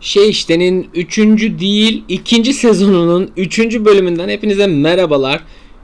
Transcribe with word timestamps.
Şey 0.00 0.30
iştenin 0.30 0.88
3. 0.94 1.18
değil 1.58 2.04
2. 2.08 2.52
sezonunun 2.52 3.30
3. 3.36 3.58
bölümünden 3.84 4.28
hepinize 4.28 4.66
merhabalar. 4.66 5.42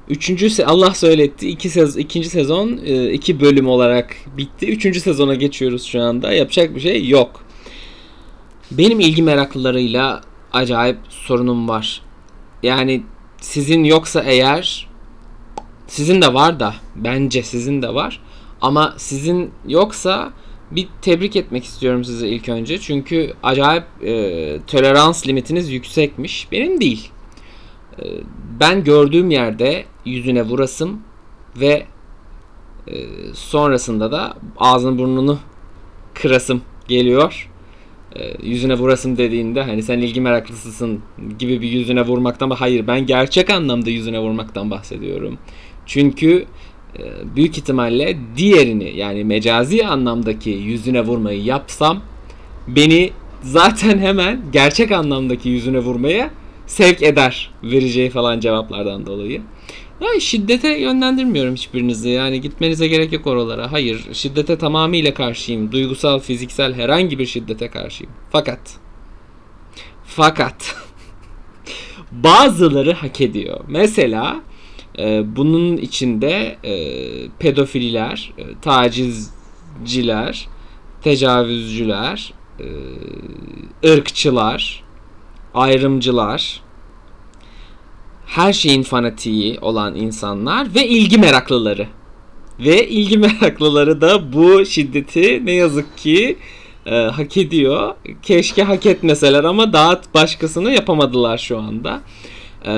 3. 0.08 0.31
Se- 0.31 0.65
Allah 0.65 0.95
söyletti 0.95 1.49
2 1.49 1.70
sez 1.70 1.96
2. 1.96 2.25
sezon 2.25 2.68
2 3.12 3.40
bölüm 3.40 3.68
olarak 3.68 4.17
bitti. 4.36 4.67
3. 4.67 5.00
sezona 5.00 5.34
geçiyoruz 5.34 5.84
şu 5.84 6.02
anda. 6.02 6.33
Yapacak 6.33 6.75
bir 6.75 6.80
şey 6.80 7.08
yok. 7.08 7.44
Benim 8.70 9.00
ilgi 9.00 9.22
meraklılarıyla 9.22 10.20
acayip 10.52 10.98
sorunum 11.08 11.68
var. 11.68 12.02
Yani 12.62 13.02
sizin 13.40 13.84
yoksa 13.84 14.22
eğer 14.26 14.88
sizin 15.86 16.22
de 16.22 16.34
var 16.34 16.60
da 16.60 16.74
bence 16.96 17.42
sizin 17.42 17.82
de 17.82 17.94
var. 17.94 18.20
Ama 18.60 18.94
sizin 18.96 19.50
yoksa 19.68 20.32
bir 20.77 20.89
tebrik 21.02 21.36
etmek 21.36 21.64
istiyorum 21.64 22.05
size 22.05 22.29
ilk 22.29 22.48
önce. 22.48 22.79
Çünkü 22.79 23.32
acayip 23.43 23.84
e, 24.02 24.59
tolerans 24.66 25.27
limitiniz 25.27 25.70
yüksekmiş. 25.70 26.52
Benim 26.52 26.80
değil. 26.80 27.10
E, 27.98 28.05
ben 28.60 28.84
gördüğüm 28.84 29.30
yerde 29.30 29.84
yüzüne 30.05 30.43
vurasım 30.43 31.01
ve 31.56 31.87
e, 32.88 32.95
sonrasında 33.34 34.12
da 34.12 34.37
ağzını 34.59 34.98
burnunu 34.98 35.38
kırasım 36.15 36.62
geliyor. 36.88 37.51
E, 38.16 38.46
yüzüne 38.48 38.74
vurasım 38.74 39.16
dediğinde 39.18 39.62
hani 39.62 39.82
sen 39.82 39.98
ilgi 39.98 40.20
meraklısısın 40.20 41.01
gibi 41.38 41.60
bir 41.60 41.68
yüzüne 41.68 42.02
vurmaktan 42.07 42.51
hayır 42.51 42.87
ben 42.87 43.07
gerçek 43.07 43.51
anlamda 43.51 43.91
yüzüne 43.91 44.18
vurmaktan 44.18 44.70
bahsediyorum. 44.70 45.38
Çünkü 45.87 46.46
büyük 47.37 47.59
ihtimalle 47.59 48.16
diğerini 48.37 48.96
yani 48.96 49.24
mecazi 49.24 49.87
anlamdaki 49.87 50.51
yüzüne 50.51 51.01
vurmayı 51.01 51.42
yapsam 51.42 52.01
beni 52.68 53.10
zaten 53.42 53.98
hemen 53.98 54.41
gerçek 54.52 54.92
anlamdaki 54.92 55.48
yüzüne 55.48 55.78
vurmaya 55.78 56.30
sevk 56.66 57.02
eder 57.02 57.51
vereceği 57.63 58.10
falan 58.10 58.40
cevaplardan 58.40 59.07
dolayı. 59.07 59.43
Yani 60.01 60.20
şiddete 60.20 60.68
yönlendirmiyorum 60.68 61.54
hiçbirinizi. 61.54 62.09
Yani 62.09 62.40
gitmenize 62.40 62.88
gerek 62.88 63.13
yok 63.13 63.26
oralara. 63.26 63.73
Hayır, 63.73 64.07
şiddete 64.13 64.59
tamamıyla 64.59 65.15
karşıyım. 65.15 65.73
Duygusal, 65.73 66.19
fiziksel 66.19 66.75
herhangi 66.75 67.19
bir 67.19 67.27
şiddete 67.27 67.69
karşıyım. 67.69 68.13
Fakat 68.31 68.61
fakat 70.05 70.77
bazıları 72.13 72.93
hak 72.93 73.20
ediyor. 73.20 73.61
Mesela 73.69 74.43
bunun 75.37 75.77
içinde 75.77 76.57
e, 76.65 76.75
pedofililer, 77.39 78.33
e, 78.39 78.43
tacizciler, 78.62 80.48
tecavüzcüler, 81.03 82.33
e, 82.61 82.67
ırkçılar, 83.93 84.83
ayrımcılar, 85.55 86.63
her 88.27 88.53
şeyin 88.53 88.83
fanatiği 88.83 89.59
olan 89.61 89.95
insanlar 89.95 90.75
ve 90.75 90.89
ilgi 90.89 91.19
meraklıları. 91.19 91.87
Ve 92.59 92.89
ilgi 92.89 93.19
meraklıları 93.19 94.01
da 94.01 94.33
bu 94.33 94.67
şiddeti 94.67 95.41
ne 95.45 95.53
yazık 95.53 95.98
ki 95.98 96.37
e, 96.87 96.95
hak 96.95 97.37
ediyor. 97.37 97.95
Keşke 98.23 98.63
hak 98.63 98.87
etmeseler 98.87 99.45
ama 99.45 99.73
daha 99.73 100.01
başkasını 100.15 100.73
yapamadılar 100.73 101.39
şu 101.39 101.59
anda. 101.59 102.01
E, 102.67 102.73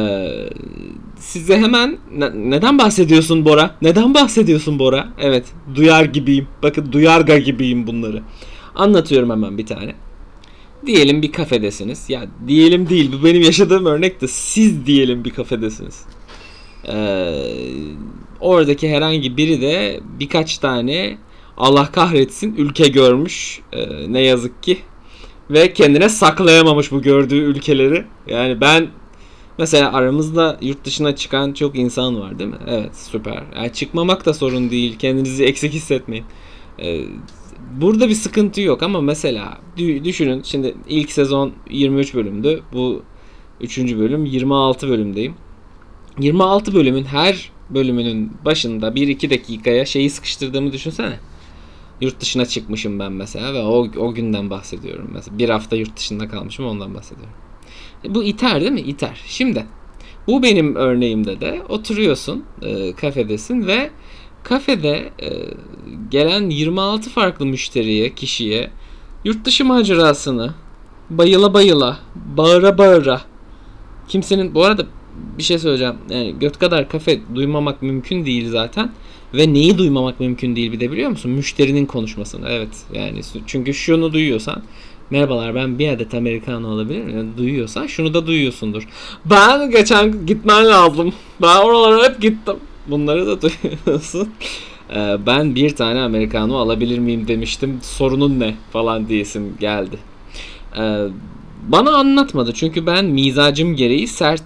size 1.24 1.58
hemen 1.58 1.98
ne, 2.16 2.50
neden 2.50 2.78
bahsediyorsun 2.78 3.44
Bora? 3.44 3.74
Neden 3.82 4.14
bahsediyorsun 4.14 4.78
Bora? 4.78 5.08
Evet, 5.18 5.44
duyar 5.74 6.04
gibiyim. 6.04 6.48
Bakın 6.62 6.92
duyarga 6.92 7.38
gibiyim 7.38 7.86
bunları. 7.86 8.22
Anlatıyorum 8.74 9.30
hemen 9.30 9.58
bir 9.58 9.66
tane. 9.66 9.94
Diyelim 10.86 11.22
bir 11.22 11.32
kafedesiniz. 11.32 12.10
Ya 12.10 12.26
diyelim 12.48 12.88
değil 12.88 13.12
bu 13.12 13.24
benim 13.24 13.42
yaşadığım 13.42 13.86
örnek 13.86 14.20
de 14.20 14.28
siz 14.28 14.86
diyelim 14.86 15.24
bir 15.24 15.30
kafedesiniz. 15.30 16.02
Ee, 16.88 17.34
oradaki 18.40 18.90
herhangi 18.90 19.36
biri 19.36 19.60
de 19.60 20.00
birkaç 20.20 20.58
tane 20.58 21.18
Allah 21.56 21.92
kahretsin 21.92 22.54
ülke 22.58 22.88
görmüş 22.88 23.60
ee, 23.72 24.12
ne 24.12 24.20
yazık 24.20 24.62
ki 24.62 24.78
ve 25.50 25.72
kendine 25.72 26.08
saklayamamış 26.08 26.92
bu 26.92 27.02
gördüğü 27.02 27.40
ülkeleri. 27.40 28.04
Yani 28.26 28.60
ben 28.60 28.88
mesela 29.58 29.92
aramızda 29.92 30.58
yurt 30.60 30.84
dışına 30.84 31.16
çıkan 31.16 31.52
çok 31.52 31.76
insan 31.78 32.20
var 32.20 32.38
değil 32.38 32.50
mi? 32.50 32.58
Evet 32.66 32.96
süper. 32.96 33.42
Yani 33.56 33.72
çıkmamak 33.72 34.26
da 34.26 34.34
sorun 34.34 34.70
değil. 34.70 34.98
Kendinizi 34.98 35.44
eksik 35.44 35.72
hissetmeyin. 35.72 36.24
Ee, 36.78 37.04
burada 37.80 38.08
bir 38.08 38.14
sıkıntı 38.14 38.60
yok 38.60 38.82
ama 38.82 39.00
mesela 39.00 39.58
düşünün 39.76 40.42
şimdi 40.42 40.74
ilk 40.88 41.12
sezon 41.12 41.52
23 41.70 42.14
bölümdü. 42.14 42.62
Bu 42.72 43.02
3. 43.60 43.78
bölüm 43.78 44.24
26 44.24 44.88
bölümdeyim. 44.88 45.34
26 46.20 46.74
bölümün 46.74 47.04
her 47.04 47.50
bölümünün 47.70 48.32
başında 48.44 48.88
1-2 48.88 49.30
dakikaya 49.30 49.86
şeyi 49.86 50.10
sıkıştırdığımı 50.10 50.72
düşünsene. 50.72 51.18
Yurt 52.00 52.20
dışına 52.20 52.46
çıkmışım 52.46 52.98
ben 52.98 53.12
mesela 53.12 53.54
ve 53.54 53.62
o, 53.62 53.88
o 53.96 54.14
günden 54.14 54.50
bahsediyorum. 54.50 55.10
Mesela 55.12 55.38
bir 55.38 55.48
hafta 55.48 55.76
yurt 55.76 55.96
dışında 55.96 56.28
kalmışım 56.28 56.66
ondan 56.66 56.94
bahsediyorum. 56.94 57.34
Bu 58.08 58.24
iter 58.24 58.60
değil 58.60 58.72
mi? 58.72 58.80
İter. 58.80 59.20
Şimdi 59.26 59.66
bu 60.26 60.42
benim 60.42 60.74
örneğimde 60.74 61.40
de 61.40 61.62
oturuyorsun 61.68 62.44
e, 62.62 62.92
kafedesin 62.92 63.66
ve 63.66 63.90
kafede 64.42 65.10
e, 65.22 65.28
gelen 66.10 66.50
26 66.50 67.10
farklı 67.10 67.46
müşteriye, 67.46 68.14
kişiye 68.14 68.70
yurt 69.24 69.44
dışı 69.44 69.64
macerasını 69.64 70.54
bayıla 71.10 71.54
bayıla, 71.54 71.98
bağıra 72.36 72.78
bağıra 72.78 73.20
kimsenin 74.08 74.54
bu 74.54 74.64
arada 74.64 74.86
bir 75.38 75.42
şey 75.42 75.58
söyleyeceğim. 75.58 75.94
Yani 76.10 76.34
göt 76.40 76.58
kadar 76.58 76.88
kafe 76.88 77.20
duymamak 77.34 77.82
mümkün 77.82 78.26
değil 78.26 78.50
zaten. 78.50 78.92
Ve 79.34 79.54
neyi 79.54 79.78
duymamak 79.78 80.20
mümkün 80.20 80.56
değil 80.56 80.72
bir 80.72 80.80
de 80.80 80.92
biliyor 80.92 81.10
musun? 81.10 81.30
Müşterinin 81.30 81.86
konuşmasını. 81.86 82.48
Evet 82.48 82.68
yani 82.92 83.20
çünkü 83.46 83.74
şunu 83.74 84.12
duyuyorsan 84.12 84.62
Merhabalar 85.10 85.54
ben 85.54 85.78
bir 85.78 85.88
adet 85.88 86.14
Americano 86.14 86.68
alabilir 86.68 87.04
miyim? 87.04 87.34
Duyuyorsan 87.36 87.86
şunu 87.86 88.14
da 88.14 88.26
duyuyorsundur. 88.26 88.88
Ben 89.24 89.70
geçen 89.70 90.26
gitmen 90.26 90.66
lazım. 90.66 91.14
Ben 91.42 91.56
oralara 91.56 92.08
hep 92.08 92.20
gittim. 92.20 92.56
Bunları 92.86 93.26
da 93.26 93.38
duyuyorsun. 93.42 94.28
Ee, 94.94 95.16
ben 95.26 95.54
bir 95.54 95.76
tane 95.76 96.00
Americano 96.00 96.56
alabilir 96.56 96.98
miyim 96.98 97.28
demiştim. 97.28 97.78
Sorunun 97.82 98.40
ne 98.40 98.54
falan 98.72 99.08
diyesim 99.08 99.56
geldi. 99.60 99.98
Ee, 100.78 101.06
bana 101.68 101.96
anlatmadı 101.96 102.52
çünkü 102.54 102.86
ben 102.86 103.04
mizacım 103.04 103.76
gereği 103.76 104.08
sert 104.08 104.44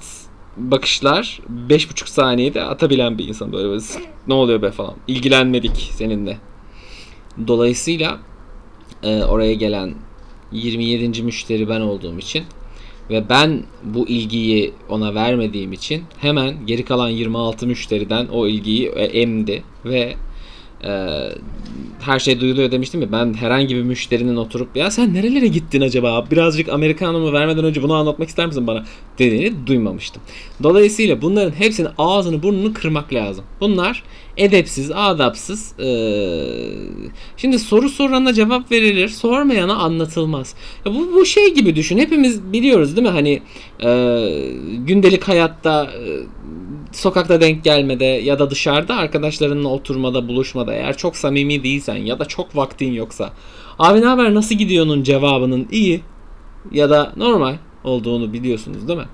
bakışlar 0.57 1.41
5,5 1.69 2.11
saniyede 2.11 2.63
atabilen 2.63 3.19
bir 3.19 3.29
insan 3.29 3.53
böyle, 3.53 3.69
böyle 3.69 3.83
ne 4.29 4.35
oluyor 4.35 4.63
be 4.63 4.71
falan. 4.71 4.95
İlgilenmedik 5.09 5.91
seninle. 5.95 6.39
Dolayısıyla 7.47 8.19
e, 9.03 9.23
oraya 9.23 9.55
gelen 9.55 9.95
27. 10.53 11.23
müşteri 11.23 11.69
ben 11.69 11.81
olduğum 11.81 12.19
için 12.19 12.45
ve 13.11 13.29
ben 13.29 13.63
bu 13.85 14.09
ilgiyi 14.09 14.73
ona 14.89 15.15
vermediğim 15.15 15.73
için 15.73 16.03
hemen 16.19 16.67
geri 16.67 16.85
kalan 16.85 17.09
26 17.09 17.67
müşteriden 17.67 18.27
o 18.27 18.47
ilgiyi 18.47 18.89
emdi 18.89 19.63
ve 19.85 20.15
e, 20.85 20.91
her 22.01 22.19
şey 22.19 22.41
duyuluyor 22.41 22.71
demiştim 22.71 23.03
ya 23.03 23.13
ben 23.13 23.35
herhangi 23.35 23.77
bir 23.77 23.83
müşterinin 23.83 24.37
oturup 24.37 24.77
ya 24.77 24.91
sen 24.91 25.15
nerelere 25.15 25.47
gittin 25.47 25.81
acaba 25.81 26.27
birazcık 26.31 26.69
Amerikanımı 26.69 27.33
vermeden 27.33 27.65
önce 27.65 27.83
bunu 27.83 27.95
anlatmak 27.95 28.29
ister 28.29 28.47
misin 28.47 28.67
bana 28.67 28.85
dediğini 29.19 29.67
duymamıştım. 29.67 30.23
Dolayısıyla 30.63 31.23
bunların 31.23 31.51
hepsinin 31.51 31.89
ağzını 31.99 32.43
burnunu 32.43 32.75
kırmak 32.75 33.15
lazım. 33.15 33.45
Bunlar 33.61 34.03
edepsiz, 34.37 34.91
adapsız. 34.95 35.79
Ee, 35.79 36.19
şimdi 37.37 37.59
soru 37.59 37.89
sorana 37.89 38.33
cevap 38.33 38.73
verilir, 38.73 39.09
sormayana 39.09 39.75
anlatılmaz. 39.75 40.55
Ya 40.87 40.95
bu, 40.95 41.13
bu 41.15 41.25
şey 41.25 41.55
gibi 41.55 41.77
düşün. 41.77 41.99
Hepimiz 41.99 42.53
biliyoruz 42.53 42.97
değil 42.97 43.09
mi? 43.09 43.13
Hani 43.13 43.43
e, 43.85 43.91
gündelik 44.87 45.29
hayatta 45.29 45.85
e, 45.85 46.07
sokakta 46.93 47.41
denk 47.41 47.65
gelmede 47.65 48.05
ya 48.05 48.39
da 48.39 48.51
dışarıda 48.51 48.97
arkadaşlarınla 48.97 49.69
oturmada, 49.69 50.29
buluşmada 50.29 50.75
eğer 50.75 50.97
çok 50.97 51.17
samimi 51.17 51.65
değilsen 51.65 51.97
ya 51.97 52.19
da 52.19 52.25
çok 52.25 52.57
vaktin 52.57 52.93
yoksa 52.93 53.33
abi 53.79 54.01
ne 54.01 54.07
haber 54.07 54.35
nasıl 54.35 54.55
gidiyor'nun 54.55 55.03
cevabının 55.03 55.69
iyi 55.71 56.01
ya 56.73 56.91
da 56.91 57.13
normal 57.17 57.57
olduğunu 57.85 58.33
biliyorsunuz 58.33 58.89
değil 58.89 58.99
mi? 58.99 59.09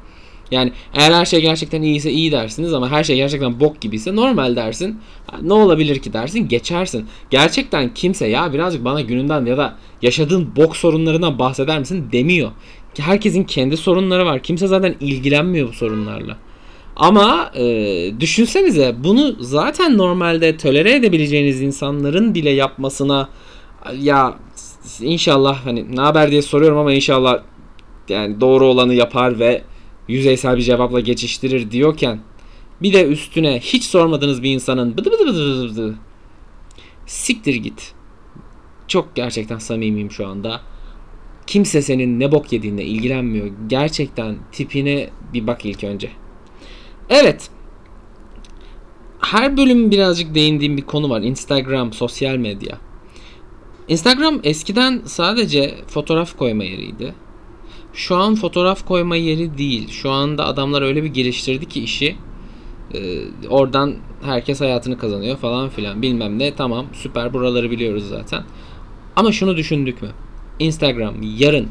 Yani 0.50 0.72
eğer 0.94 1.12
her 1.12 1.24
şey 1.24 1.40
gerçekten 1.40 1.82
iyiyse 1.82 2.10
iyi 2.10 2.32
dersiniz 2.32 2.74
ama 2.74 2.90
her 2.90 3.04
şey 3.04 3.16
gerçekten 3.16 3.60
bok 3.60 3.80
gibiyse 3.80 4.16
normal 4.16 4.56
dersin. 4.56 5.00
Ne 5.42 5.52
olabilir 5.52 5.98
ki 5.98 6.12
dersin 6.12 6.48
geçersin. 6.48 7.06
Gerçekten 7.30 7.94
kimse 7.94 8.26
ya 8.26 8.52
birazcık 8.52 8.84
bana 8.84 9.00
gününden 9.00 9.46
ya 9.46 9.58
da 9.58 9.76
yaşadığın 10.02 10.56
bok 10.56 10.76
sorunlarından 10.76 11.38
bahseder 11.38 11.78
misin 11.78 12.08
demiyor. 12.12 12.50
Herkesin 12.98 13.44
kendi 13.44 13.76
sorunları 13.76 14.26
var. 14.26 14.42
Kimse 14.42 14.66
zaten 14.66 14.94
ilgilenmiyor 15.00 15.68
bu 15.68 15.72
sorunlarla. 15.72 16.36
Ama 16.96 17.50
e, 17.54 17.64
düşünsenize 18.20 18.94
bunu 19.04 19.36
zaten 19.40 19.98
normalde 19.98 20.56
tolere 20.56 20.94
edebileceğiniz 20.94 21.62
insanların 21.62 22.34
bile 22.34 22.50
yapmasına 22.50 23.28
ya 24.00 24.38
inşallah 25.00 25.66
hani 25.66 25.96
ne 25.96 26.00
haber 26.00 26.30
diye 26.30 26.42
soruyorum 26.42 26.78
ama 26.78 26.92
inşallah 26.92 27.42
yani 28.08 28.40
doğru 28.40 28.66
olanı 28.66 28.94
yapar 28.94 29.38
ve 29.38 29.62
yüzeysel 30.08 30.56
bir 30.56 30.62
cevapla 30.62 31.00
geçiştirir 31.00 31.70
diyorken 31.70 32.20
bir 32.82 32.92
de 32.92 33.06
üstüne 33.06 33.60
hiç 33.60 33.84
sormadığınız 33.84 34.42
bir 34.42 34.50
insanın 34.50 34.96
bıdı 34.96 35.12
bıdı 35.12 35.26
bıdı 35.26 35.62
bıdı 35.62 35.72
bıdı 35.72 35.94
siktir 37.06 37.54
git. 37.54 37.92
Çok 38.88 39.14
gerçekten 39.14 39.58
samimiyim 39.58 40.10
şu 40.10 40.26
anda. 40.26 40.60
Kimse 41.46 41.82
senin 41.82 42.20
ne 42.20 42.32
bok 42.32 42.52
yediğinle 42.52 42.84
ilgilenmiyor. 42.84 43.50
Gerçekten 43.66 44.36
tipine 44.52 45.10
bir 45.34 45.46
bak 45.46 45.64
ilk 45.64 45.84
önce. 45.84 46.10
Evet. 47.10 47.50
Her 49.20 49.56
bölüm 49.56 49.90
birazcık 49.90 50.34
değindiğim 50.34 50.76
bir 50.76 50.82
konu 50.82 51.10
var. 51.10 51.20
Instagram, 51.20 51.92
sosyal 51.92 52.36
medya. 52.36 52.78
Instagram 53.88 54.40
eskiden 54.44 55.02
sadece 55.04 55.74
fotoğraf 55.86 56.36
koyma 56.36 56.64
yeriydi. 56.64 57.14
Şu 57.92 58.16
an 58.16 58.34
fotoğraf 58.34 58.86
koyma 58.86 59.16
yeri 59.16 59.58
değil. 59.58 59.88
Şu 59.90 60.10
anda 60.10 60.46
adamlar 60.46 60.82
öyle 60.82 61.02
bir 61.02 61.08
geliştirdi 61.08 61.66
ki 61.66 61.84
işi. 61.84 62.16
Ee, 62.94 63.20
oradan 63.48 63.94
herkes 64.22 64.60
hayatını 64.60 64.98
kazanıyor 64.98 65.36
falan 65.36 65.68
filan. 65.68 66.02
Bilmem 66.02 66.38
ne 66.38 66.54
tamam 66.54 66.86
süper 66.92 67.32
buraları 67.32 67.70
biliyoruz 67.70 68.08
zaten. 68.08 68.42
Ama 69.16 69.32
şunu 69.32 69.56
düşündük 69.56 70.02
mü? 70.02 70.08
Instagram 70.58 71.14
yarın 71.36 71.68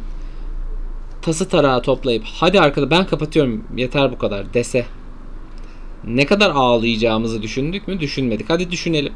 tası 1.21 1.49
tarağı 1.49 1.81
toplayıp 1.81 2.23
hadi 2.25 2.59
arkada 2.59 2.89
ben 2.89 3.07
kapatıyorum 3.07 3.63
yeter 3.77 4.11
bu 4.11 4.17
kadar 4.17 4.53
dese 4.53 4.85
ne 6.07 6.25
kadar 6.25 6.49
ağlayacağımızı 6.49 7.41
düşündük 7.41 7.87
mü? 7.87 7.99
Düşünmedik. 7.99 8.49
Hadi 8.49 8.71
düşünelim. 8.71 9.13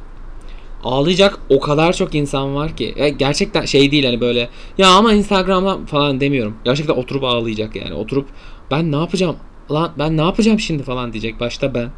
Ağlayacak 0.84 1.40
o 1.50 1.60
kadar 1.60 1.94
çok 1.94 2.16
insan 2.16 2.56
var 2.56 2.76
ki. 2.76 2.94
E, 2.98 3.10
gerçekten 3.10 3.66
şey 3.66 3.92
değil 3.92 4.06
hani 4.06 4.22
böyle 4.22 4.50
ya 4.78 4.90
ama 4.90 5.14
Instagram'da 5.14 5.86
falan 5.86 6.20
demiyorum. 6.20 6.56
Gerçekten 6.66 6.94
oturup 6.94 7.24
ağlayacak 7.24 7.76
yani. 7.76 7.94
Oturup 7.94 8.28
ben 8.72 8.92
ne 8.92 8.96
yapacağım? 8.96 9.36
Lan 9.72 9.92
ben 10.00 10.18
ne 10.18 10.22
yapacağım 10.22 10.60
şimdi 10.60 10.84
falan 10.84 11.14
diyecek. 11.14 11.40
Başta 11.40 11.74
ben. 11.74 11.90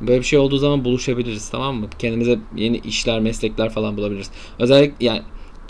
Böyle 0.00 0.20
bir 0.20 0.24
şey 0.24 0.38
olduğu 0.38 0.58
zaman 0.58 0.84
buluşabiliriz 0.84 1.48
tamam 1.48 1.76
mı? 1.76 1.86
Kendimize 1.98 2.38
yeni 2.56 2.76
işler, 2.76 3.20
meslekler 3.20 3.70
falan 3.70 3.96
bulabiliriz. 3.96 4.30
Özellikle 4.58 5.06
yani 5.06 5.22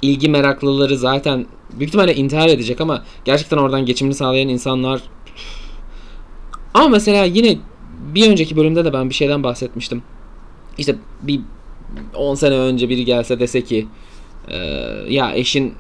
ilgi 0.03 0.29
meraklıları 0.29 0.97
zaten 0.97 1.47
büyük 1.71 1.89
ihtimalle 1.89 2.15
intihar 2.15 2.49
edecek 2.49 2.81
ama 2.81 3.05
gerçekten 3.25 3.57
oradan 3.57 3.87
geçimini 3.87 4.15
sağlayan 4.15 4.49
insanlar 4.49 5.01
ama 6.75 6.89
mesela 6.89 7.25
yine 7.25 7.59
bir 8.15 8.31
önceki 8.31 8.57
bölümde 8.57 8.85
de 8.85 8.93
ben 8.93 9.11
bir 9.11 9.15
şeyden 9.15 9.43
bahsetmiştim. 9.43 10.03
İşte 10.79 10.97
bir 11.23 11.41
10 12.15 12.35
sene 12.35 12.55
önce 12.55 12.89
biri 12.89 13.05
gelse 13.05 13.41
dese 13.41 13.65
ki 13.65 13.87
e, 14.49 14.57
ya 15.09 15.35
eşin 15.35 15.75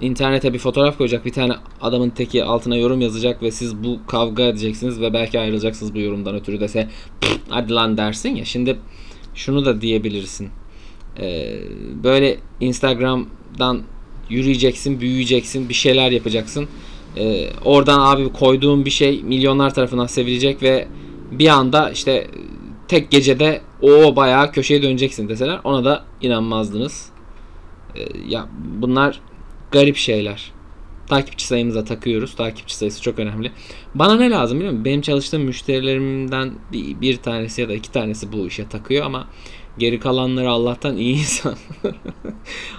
internete 0.00 0.54
bir 0.54 0.58
fotoğraf 0.58 0.98
koyacak 0.98 1.24
bir 1.24 1.32
tane 1.32 1.52
adamın 1.80 2.10
teki 2.10 2.44
altına 2.44 2.76
yorum 2.76 3.00
yazacak 3.00 3.42
ve 3.42 3.50
siz 3.50 3.84
bu 3.84 3.98
kavga 4.06 4.42
edeceksiniz 4.42 5.00
ve 5.00 5.12
belki 5.12 5.40
ayrılacaksınız 5.40 5.94
bu 5.94 5.98
yorumdan 5.98 6.34
ötürü 6.34 6.60
dese 6.60 6.88
hadi 7.48 7.72
lan 7.72 7.96
dersin 7.96 8.36
ya. 8.36 8.44
Şimdi 8.44 8.78
şunu 9.34 9.64
da 9.64 9.80
diyebilirsin. 9.80 10.48
E, 11.20 11.54
böyle 12.04 12.36
Instagram'dan 12.60 13.82
yürüyeceksin 14.30 15.00
büyüyeceksin 15.00 15.68
bir 15.68 15.74
şeyler 15.74 16.10
yapacaksın. 16.10 16.68
E, 17.16 17.50
oradan 17.64 18.00
abi 18.00 18.32
koyduğun 18.32 18.84
bir 18.84 18.90
şey 18.90 19.22
milyonlar 19.22 19.74
tarafından 19.74 20.06
sevilecek 20.06 20.62
ve 20.62 20.88
bir 21.30 21.48
anda 21.48 21.90
işte 21.90 22.26
tek 22.88 23.10
gecede 23.10 23.60
o 23.82 24.16
bayağı 24.16 24.52
köşeye 24.52 24.82
döneceksin 24.82 25.28
deseler 25.28 25.60
ona 25.64 25.84
da 25.84 26.04
inanmazdınız. 26.20 27.08
Ee, 27.96 28.00
ya 28.28 28.48
bunlar 28.80 29.20
garip 29.72 29.96
şeyler. 29.96 30.52
Takipçi 31.06 31.46
sayımıza 31.46 31.84
takıyoruz. 31.84 32.34
Takipçi 32.34 32.76
sayısı 32.76 33.02
çok 33.02 33.18
önemli. 33.18 33.52
Bana 33.94 34.16
ne 34.16 34.30
lazım 34.30 34.58
biliyor 34.58 34.72
musun? 34.72 34.84
Benim 34.84 35.00
çalıştığım 35.00 35.42
müşterilerimden 35.42 36.52
bir, 36.72 37.00
bir 37.00 37.16
tanesi 37.16 37.60
ya 37.60 37.68
da 37.68 37.74
iki 37.74 37.92
tanesi 37.92 38.32
bu 38.32 38.46
işe 38.46 38.68
takıyor 38.68 39.06
ama 39.06 39.28
geri 39.78 40.00
kalanları 40.00 40.50
Allah'tan 40.50 40.96
iyi 40.96 41.14
insan. 41.18 41.56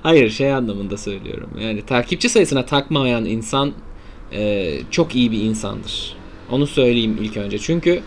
Hayır 0.03 0.29
şey 0.29 0.53
anlamında 0.53 0.97
söylüyorum. 0.97 1.49
Yani 1.59 1.81
takipçi 1.81 2.29
sayısına 2.29 2.65
takmayan 2.65 3.25
insan 3.25 3.73
e, 4.31 4.79
çok 4.91 5.15
iyi 5.15 5.31
bir 5.31 5.41
insandır. 5.41 6.15
Onu 6.51 6.67
söyleyeyim 6.67 7.17
ilk 7.21 7.37
önce. 7.37 7.59
Çünkü 7.59 8.01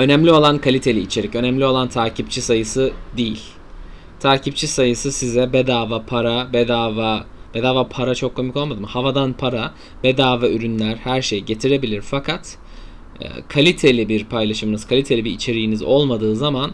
Önemli 0.00 0.32
olan 0.32 0.58
kaliteli 0.58 1.00
içerik, 1.00 1.34
önemli 1.34 1.64
olan 1.64 1.88
takipçi 1.88 2.42
sayısı 2.42 2.92
değil. 3.16 3.40
Takipçi 4.20 4.68
sayısı 4.68 5.12
size 5.12 5.52
bedava 5.52 6.06
para, 6.06 6.52
bedava 6.52 7.24
bedava 7.54 7.88
para 7.88 8.14
çok 8.14 8.34
komik 8.34 8.56
olmadı 8.56 8.80
mı? 8.80 8.86
Havadan 8.86 9.32
para, 9.32 9.74
bedava 10.04 10.48
ürünler, 10.48 10.96
her 10.96 11.22
şey 11.22 11.40
getirebilir 11.40 12.00
fakat 12.00 12.58
e, 13.20 13.26
kaliteli 13.48 14.08
bir 14.08 14.24
paylaşımınız, 14.24 14.86
kaliteli 14.86 15.24
bir 15.24 15.30
içeriğiniz 15.30 15.82
olmadığı 15.82 16.36
zaman 16.36 16.72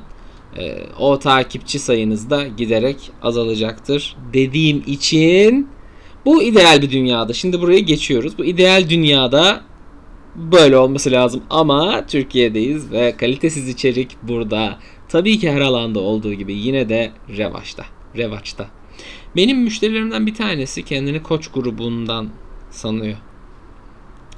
e, 0.58 0.76
o 0.98 1.18
takipçi 1.18 1.78
sayınız 1.78 2.30
da 2.30 2.46
giderek 2.46 2.96
azalacaktır. 3.22 4.16
Dediğim 4.32 4.82
için 4.86 5.68
bu 6.24 6.42
ideal 6.42 6.82
bir 6.82 6.90
dünyada. 6.90 7.32
Şimdi 7.32 7.60
buraya 7.60 7.80
geçiyoruz. 7.80 8.38
Bu 8.38 8.44
ideal 8.44 8.90
dünyada 8.90 9.60
böyle 10.36 10.76
olması 10.76 11.10
lazım 11.10 11.42
ama 11.50 12.06
Türkiye'deyiz 12.06 12.92
ve 12.92 13.16
kalitesiz 13.16 13.68
içerik 13.68 14.16
burada. 14.22 14.78
Tabii 15.08 15.38
ki 15.38 15.52
her 15.52 15.60
alanda 15.60 16.00
olduğu 16.00 16.32
gibi 16.32 16.54
yine 16.54 16.88
de 16.88 17.12
revaçta. 17.36 17.84
Revaçta. 18.16 18.66
Benim 19.36 19.58
müşterilerimden 19.58 20.26
bir 20.26 20.34
tanesi 20.34 20.84
kendini 20.84 21.22
koç 21.22 21.48
grubundan 21.48 22.28
sanıyor. 22.70 23.16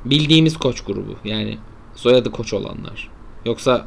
Bildiğimiz 0.05 0.57
koç 0.57 0.81
grubu. 0.81 1.17
Yani 1.25 1.59
soyadı 1.95 2.31
koç 2.31 2.53
olanlar. 2.53 3.09
Yoksa 3.45 3.87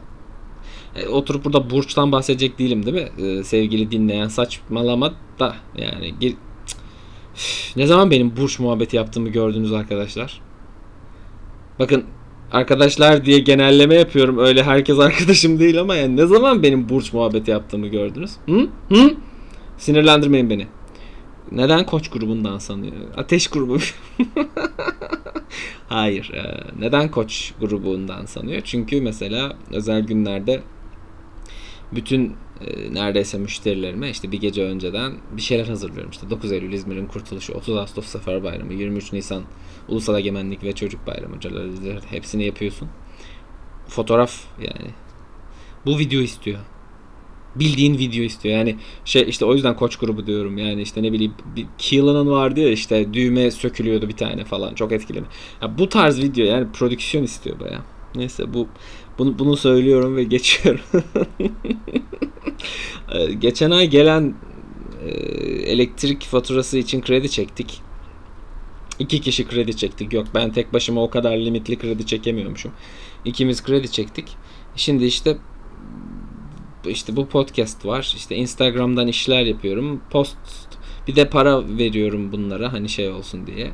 e, 0.96 1.08
oturup 1.08 1.46
burada 1.46 1.70
burçtan 1.70 2.12
bahsedecek 2.12 2.60
değilim 2.60 2.86
değil 2.86 2.96
mi? 2.96 3.26
E, 3.26 3.44
sevgili 3.44 3.92
dinleyen 3.92 4.28
saçmalama 4.28 5.14
da 5.40 5.56
yani 5.78 6.14
gir... 6.20 6.36
ne 7.76 7.86
zaman 7.86 8.12
benim 8.12 8.38
burç 8.38 8.60
muhabbeti 8.60 8.96
yaptığımı 8.96 9.30
gördünüz 9.30 9.74
arkadaşlar? 9.74 10.42
Bakın 11.82 12.04
arkadaşlar 12.52 13.26
diye 13.26 13.40
genelleme 13.40 13.96
yapıyorum. 13.96 14.38
Öyle 14.38 14.64
herkes 14.64 15.00
arkadaşım 15.00 15.60
değil 15.60 15.80
ama 15.80 15.96
yani 15.96 16.18
ne 16.18 16.26
zaman 16.26 16.64
benim 16.64 16.90
burç 16.90 17.14
muhabbeti 17.14 17.52
yaptığımı 17.52 17.88
gördünüz? 17.88 18.32
Hı? 18.46 18.68
Hı? 18.90 19.14
Sinirlendirmeyin 19.78 20.50
beni. 20.50 20.68
Neden 21.52 21.86
koç 21.86 22.10
grubundan 22.10 22.58
sanıyor? 22.58 22.94
Ateş 23.18 23.48
grubu. 23.48 23.78
Hayır. 25.90 26.32
E, 26.34 26.64
neden 26.80 27.12
koç 27.12 27.54
grubundan 27.62 28.26
sanıyor? 28.26 28.62
Çünkü 28.66 29.02
mesela 29.02 29.58
özel 29.72 30.02
günlerde 30.02 30.62
bütün 31.92 32.36
e, 32.68 32.94
neredeyse 32.94 33.38
müşterilerime 33.38 34.10
işte 34.10 34.32
bir 34.32 34.42
gece 34.42 34.64
önceden 34.64 35.14
bir 35.38 35.42
şeyler 35.42 35.68
hazırlıyorum. 35.68 36.12
İşte 36.12 36.30
9 36.30 36.52
Eylül 36.52 36.74
İzmir'in 36.74 37.06
kurtuluşu, 37.06 37.54
30 37.54 37.78
Ağustos 37.78 38.06
Zafer 38.06 38.44
Bayramı, 38.44 38.74
23 38.74 39.14
Nisan 39.14 39.44
Ulusal 39.88 40.20
Egemenlik 40.20 40.64
ve 40.64 40.74
Çocuk 40.74 41.08
Bayramı. 41.08 41.36
Hepsini 42.10 42.46
yapıyorsun. 42.46 42.90
Fotoğraf 43.88 44.44
yani. 44.60 44.92
Bu 45.86 46.00
video 46.00 46.22
istiyor. 46.22 46.60
Bildiğin 47.56 47.98
video 47.98 48.24
istiyor. 48.24 48.58
Yani 48.58 48.76
şey 49.06 49.26
işte 49.30 49.46
o 49.46 49.54
yüzden 49.54 49.76
koç 49.76 49.96
grubu 49.96 50.28
diyorum. 50.28 50.58
Yani 50.58 50.82
işte 50.82 51.04
ne 51.04 51.12
bileyim 51.12 51.34
bir 51.56 51.66
Keelan'ın 51.78 52.30
vardı 52.30 52.60
ya 52.60 52.72
işte 52.72 53.14
düğme 53.14 53.52
sökülüyordu 53.52 54.08
bir 54.08 54.18
tane 54.18 54.46
falan. 54.46 54.76
Çok 54.76 54.92
etkili. 54.92 55.24
Ya 55.62 55.78
bu 55.78 55.90
tarz 55.90 56.22
video 56.22 56.46
yani 56.46 56.72
prodüksiyon 56.72 57.24
istiyor 57.24 57.60
baya. 57.60 57.82
Neyse 58.16 58.54
bu 58.54 58.68
bunu, 59.18 59.40
bunu 59.40 59.58
söylüyorum 59.58 60.16
ve 60.16 60.24
geçiyorum. 60.24 60.82
Ee, 63.12 63.34
geçen 63.34 63.72
ay 63.72 63.88
gelen 63.88 64.36
e, 65.06 65.10
elektrik 65.72 66.24
faturası 66.24 66.78
için 66.78 67.02
kredi 67.02 67.30
çektik. 67.30 67.82
İki 69.00 69.22
kişi 69.22 69.48
kredi 69.48 69.76
çektik. 69.78 70.14
Yok 70.14 70.28
ben 70.36 70.52
tek 70.52 70.74
başıma 70.74 71.04
o 71.04 71.10
kadar 71.10 71.38
limitli 71.38 71.78
kredi 71.78 72.06
çekemiyormuşum. 72.06 72.72
İkimiz 73.26 73.64
kredi 73.64 73.92
çektik. 73.92 74.26
Şimdi 74.76 75.06
işte 75.06 75.38
işte 76.86 77.16
bu 77.16 77.28
podcast 77.28 77.86
var. 77.86 78.14
İşte 78.16 78.36
Instagram'dan 78.36 79.08
işler 79.08 79.44
yapıyorum. 79.44 80.02
Post 80.10 80.38
bir 81.08 81.16
de 81.16 81.30
para 81.30 81.78
veriyorum 81.78 82.32
bunlara 82.32 82.74
hani 82.74 82.90
şey 82.90 83.10
olsun 83.10 83.48
diye 83.48 83.72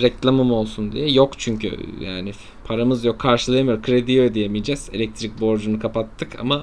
reklamım 0.00 0.52
olsun 0.52 0.92
diye. 0.92 1.12
Yok 1.12 1.32
çünkü 1.38 1.76
yani 2.00 2.32
paramız 2.72 3.04
yok 3.04 3.18
karşılayamıyor. 3.18 3.82
Krediyi 3.82 4.20
ödeyemeyeceğiz. 4.20 4.90
Elektrik 4.92 5.40
borcunu 5.40 5.78
kapattık 5.78 6.40
ama 6.40 6.60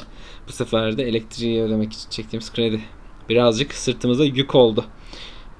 bu 0.47 0.51
sefer 0.51 0.97
de 0.97 1.03
elektriği 1.03 1.61
ödemek 1.61 1.93
için 1.93 2.09
çektiğimiz 2.09 2.53
kredi 2.53 2.81
birazcık 3.29 3.73
sırtımıza 3.73 4.25
yük 4.25 4.55
oldu. 4.55 4.85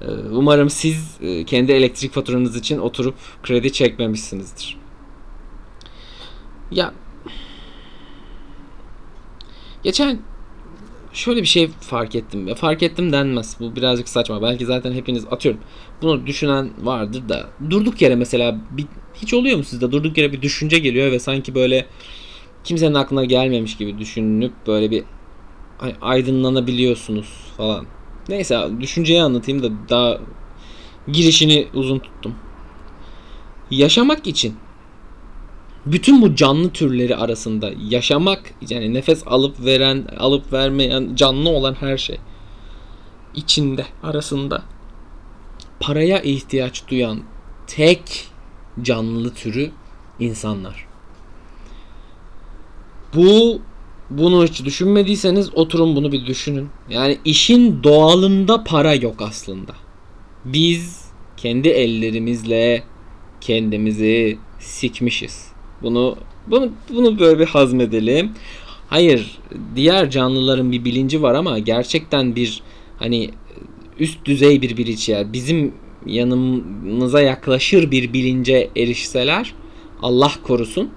Ee, 0.00 0.06
umarım 0.32 0.70
siz 0.70 1.16
e, 1.20 1.44
kendi 1.44 1.72
elektrik 1.72 2.12
faturanız 2.12 2.56
için 2.56 2.78
oturup 2.78 3.14
kredi 3.42 3.72
çekmemişsinizdir. 3.72 4.76
Ya 6.70 6.94
geçen 9.82 10.20
şöyle 11.12 11.40
bir 11.40 11.46
şey 11.46 11.68
fark 11.68 12.14
ettim. 12.14 12.46
ve 12.46 12.54
Fark 12.54 12.82
ettim 12.82 13.12
denmez. 13.12 13.56
Bu 13.60 13.76
birazcık 13.76 14.08
saçma. 14.08 14.42
Belki 14.42 14.66
zaten 14.66 14.92
hepiniz 14.92 15.24
atıyorum. 15.30 15.60
Bunu 16.02 16.26
düşünen 16.26 16.70
vardır 16.82 17.28
da. 17.28 17.46
Durduk 17.70 18.02
yere 18.02 18.16
mesela 18.16 18.56
bir, 18.70 18.86
hiç 19.22 19.34
oluyor 19.34 19.56
mu 19.56 19.64
sizde? 19.64 19.92
Durduk 19.92 20.18
yere 20.18 20.32
bir 20.32 20.42
düşünce 20.42 20.78
geliyor 20.78 21.12
ve 21.12 21.18
sanki 21.18 21.54
böyle 21.54 21.86
kimsenin 22.64 22.94
aklına 22.94 23.24
gelmemiş 23.24 23.76
gibi 23.76 23.98
düşünüp 23.98 24.52
böyle 24.66 24.90
bir 24.90 25.04
aydınlanabiliyorsunuz 26.00 27.28
falan. 27.56 27.86
Neyse 28.28 28.68
düşünceyi 28.80 29.22
anlatayım 29.22 29.62
da 29.62 29.70
daha 29.88 30.18
girişini 31.08 31.66
uzun 31.74 31.98
tuttum. 31.98 32.34
Yaşamak 33.70 34.26
için 34.26 34.54
bütün 35.86 36.22
bu 36.22 36.34
canlı 36.34 36.70
türleri 36.70 37.16
arasında 37.16 37.70
yaşamak 37.88 38.54
yani 38.70 38.94
nefes 38.94 39.22
alıp 39.26 39.64
veren, 39.64 40.06
alıp 40.18 40.52
vermeyen, 40.52 41.14
canlı 41.14 41.48
olan 41.48 41.74
her 41.74 41.98
şey 41.98 42.18
içinde, 43.34 43.86
arasında 44.02 44.62
paraya 45.80 46.20
ihtiyaç 46.20 46.88
duyan 46.88 47.20
tek 47.66 48.29
canlı 48.84 49.34
türü 49.34 49.70
insanlar. 50.20 50.86
Bu 53.14 53.60
bunu 54.10 54.44
hiç 54.44 54.64
düşünmediyseniz 54.64 55.54
oturun 55.54 55.96
bunu 55.96 56.12
bir 56.12 56.26
düşünün. 56.26 56.68
Yani 56.90 57.18
işin 57.24 57.82
doğalında 57.82 58.64
para 58.64 58.94
yok 58.94 59.22
aslında. 59.22 59.72
Biz 60.44 61.04
kendi 61.36 61.68
ellerimizle 61.68 62.82
kendimizi 63.40 64.38
sikmişiz. 64.58 65.48
Bunu 65.82 66.16
bunu 66.46 66.70
bunu 66.94 67.18
böyle 67.18 67.38
bir 67.38 67.46
hazmedelim. 67.46 68.32
Hayır, 68.88 69.38
diğer 69.76 70.10
canlıların 70.10 70.72
bir 70.72 70.84
bilinci 70.84 71.22
var 71.22 71.34
ama 71.34 71.58
gerçekten 71.58 72.36
bir 72.36 72.62
hani 72.98 73.30
üst 73.98 74.24
düzey 74.24 74.62
bir 74.62 74.76
bilinç 74.76 75.08
ya. 75.08 75.32
Bizim 75.32 75.74
yanımıza 76.06 77.20
yaklaşır 77.20 77.90
bir 77.90 78.12
bilince 78.12 78.70
erişseler 78.76 79.54
Allah 80.02 80.32
korusun 80.42 80.90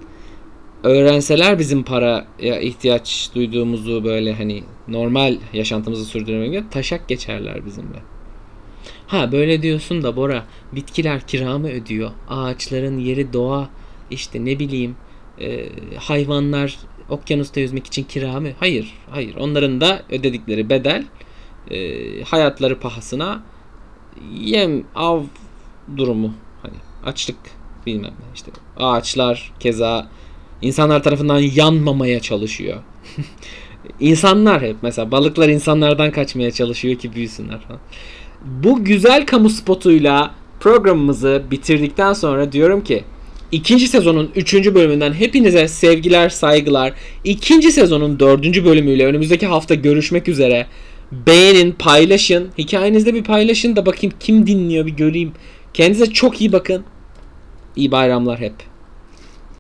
öğrenseler 0.84 1.60
bizim 1.60 1.84
paraya 1.84 2.60
ihtiyaç 2.60 3.30
duyduğumuzu 3.36 4.04
böyle 4.04 4.34
hani 4.34 4.64
normal 4.88 5.38
yaşantımızı 5.54 6.06
sürdürmeye 6.06 6.64
taşak 6.72 7.08
geçerler 7.08 7.66
bizimle. 7.66 7.98
Ha 9.08 9.32
böyle 9.32 9.62
diyorsun 9.62 10.04
da 10.04 10.16
Bora 10.16 10.46
bitkiler 10.72 11.28
kira 11.28 11.58
mı 11.58 11.70
ödüyor? 11.70 12.12
Ağaçların 12.30 12.98
yeri 12.98 13.34
doğa 13.34 13.70
işte 14.12 14.46
ne 14.46 14.60
bileyim 14.60 14.96
e, 15.42 15.70
hayvanlar 15.98 16.78
okyanusta 17.10 17.60
yüzmek 17.60 17.88
için 17.88 18.04
kira 18.04 18.40
mı? 18.40 18.50
Hayır, 18.60 18.94
hayır. 19.10 19.36
Onların 19.36 19.82
da 19.82 20.04
ödedikleri 20.10 20.70
bedel 20.70 21.06
e, 21.72 22.24
hayatları 22.24 22.80
pahasına 22.80 23.44
yem 24.40 24.84
av 24.96 25.24
durumu 25.98 26.34
hani 26.62 26.76
açlık 27.06 27.36
bilmem 27.86 28.12
ne 28.20 28.26
işte 28.36 28.52
ağaçlar 28.78 29.54
keza 29.60 30.08
insanlar 30.62 31.04
tarafından 31.04 31.40
yanmamaya 31.40 32.20
çalışıyor. 32.20 32.78
İnsanlar 34.00 34.62
hep 34.62 34.76
mesela 34.82 35.12
balıklar 35.12 35.50
insanlardan 35.50 36.12
kaçmaya 36.12 36.52
çalışıyor 36.52 36.96
ki 36.96 37.16
büyüsünler 37.16 37.60
falan. 37.60 37.80
Bu 38.46 38.84
güzel 38.84 39.26
kamu 39.26 39.50
spotuyla 39.50 40.32
programımızı 40.60 41.44
bitirdikten 41.52 42.14
sonra 42.14 42.52
diyorum 42.52 42.84
ki 42.84 43.04
ikinci 43.52 43.88
sezonun 43.88 44.32
üçüncü 44.36 44.76
bölümünden 44.76 45.14
hepinize 45.14 45.68
sevgiler, 45.68 46.30
saygılar. 46.30 46.94
İkinci 47.24 47.72
sezonun 47.72 48.20
dördüncü 48.20 48.66
bölümüyle 48.66 49.06
önümüzdeki 49.06 49.48
hafta 49.48 49.76
görüşmek 49.76 50.28
üzere. 50.28 50.68
Beğenin, 51.28 51.72
paylaşın. 51.72 52.50
Hikayenizde 52.58 53.14
bir 53.14 53.24
paylaşın 53.24 53.76
da 53.76 53.86
bakayım 53.86 54.16
kim 54.20 54.48
dinliyor 54.48 54.86
bir 54.86 54.92
göreyim. 54.92 55.34
Kendinize 55.74 56.06
çok 56.06 56.42
iyi 56.42 56.52
bakın. 56.52 56.84
İyi 57.76 57.92
bayramlar 57.92 58.40
hep. 58.40 58.54